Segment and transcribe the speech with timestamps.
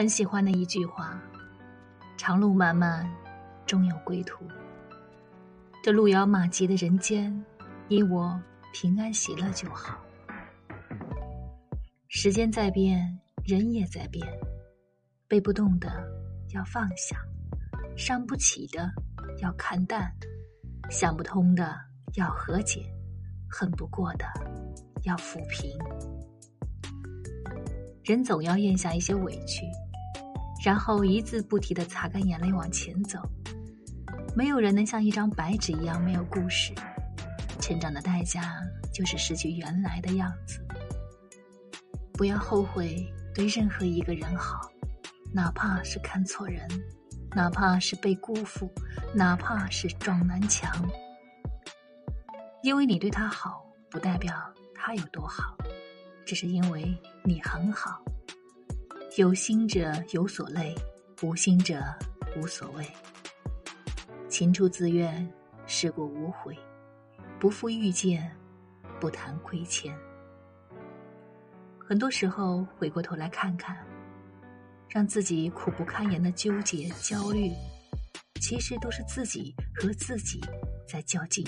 [0.00, 1.20] 很喜欢的一句话
[2.16, 3.06] ：“长路漫漫，
[3.66, 4.46] 终有归途。”
[5.84, 7.44] 这路遥马急的人间，
[7.86, 8.40] 你我
[8.72, 10.02] 平安喜乐就好。
[12.08, 14.26] 时间在变，人也在变，
[15.28, 15.92] 背不动的
[16.54, 17.18] 要放下，
[17.94, 18.90] 伤不起的
[19.42, 20.10] 要看淡，
[20.88, 21.78] 想不通的
[22.14, 22.90] 要和解，
[23.50, 24.24] 恨不过的
[25.02, 25.70] 要抚平。
[28.02, 29.66] 人总要咽下一些委屈，
[30.62, 33.18] 然后一字不提的擦干眼泪往前走。
[34.36, 36.72] 没有人能像一张白纸一样没有故事。
[37.60, 38.60] 成长的代价
[38.92, 40.60] 就是失去原来的样子。
[42.14, 44.70] 不要后悔对任何一个人好，
[45.32, 46.68] 哪怕是看错人，
[47.34, 48.70] 哪怕是被辜负，
[49.14, 50.70] 哪怕是撞南墙。
[52.62, 54.34] 因为你对他好，不代表
[54.74, 55.56] 他有多好。
[56.26, 58.02] 只是因为你很好，
[59.20, 60.74] 有心者有所累，
[61.20, 61.78] 无心者
[62.38, 62.86] 无所谓。
[64.30, 65.30] 情出自愿，
[65.66, 66.58] 事过无悔，
[67.38, 68.34] 不负遇见，
[68.98, 69.94] 不谈亏欠。
[71.78, 73.76] 很多时候，回过头来看看，
[74.88, 77.52] 让自己苦不堪言的纠结、焦虑，
[78.40, 80.40] 其实都是自己和自己
[80.88, 81.46] 在较劲。